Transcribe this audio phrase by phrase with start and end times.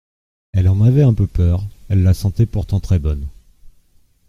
[0.53, 3.27] Elle en avait un peu peur, elle la sentait pourtant très bonne.